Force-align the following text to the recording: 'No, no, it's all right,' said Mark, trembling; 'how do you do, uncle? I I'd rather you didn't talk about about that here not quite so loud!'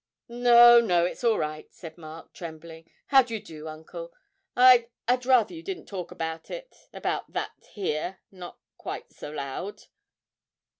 'No, 0.27 0.79
no, 0.81 1.05
it's 1.05 1.23
all 1.23 1.37
right,' 1.37 1.71
said 1.71 1.95
Mark, 1.95 2.33
trembling; 2.33 2.89
'how 3.05 3.21
do 3.21 3.35
you 3.35 3.39
do, 3.39 3.67
uncle? 3.67 4.11
I 4.55 4.87
I'd 5.07 5.27
rather 5.27 5.53
you 5.53 5.61
didn't 5.61 5.85
talk 5.85 6.09
about 6.09 6.49
about 6.91 7.31
that 7.33 7.51
here 7.73 8.19
not 8.31 8.57
quite 8.79 9.13
so 9.13 9.29
loud!' 9.29 9.83